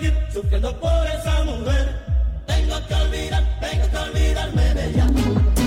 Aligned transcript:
seguir 0.00 0.14
sufriendo 0.32 0.74
por 0.80 1.06
esa 1.06 1.44
mujer. 1.44 1.88
Tengo 2.46 2.86
que 2.86 2.94
olvidar, 2.94 3.44
tengo 3.60 3.90
que 3.90 3.96
olvidarme 3.96 4.74
de 4.74 4.90
ella. 4.90 5.59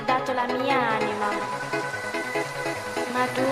Ho 0.00 0.02
dato 0.06 0.32
la 0.32 0.46
mia 0.46 0.78
anima 0.96 1.28
ma 3.12 3.24
tu 3.34 3.44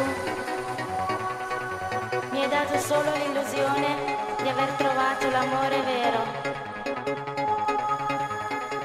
mi 2.30 2.42
hai 2.42 2.48
dato 2.48 2.78
solo 2.78 3.12
l'illusione 3.16 4.16
di 4.40 4.48
aver 4.48 4.70
trovato 4.76 5.28
l'amore 5.28 5.80
vero. 5.82 6.22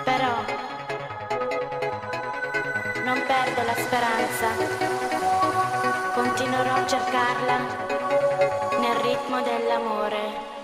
Però 0.03 0.33
non 3.05 3.23
perdo 3.25 3.63
la 3.63 3.75
speranza, 3.75 4.47
continuerò 6.15 6.73
a 6.73 6.87
cercarla 6.87 7.57
nel 8.79 8.95
ritmo 9.03 9.41
dell'amore. 9.41 10.62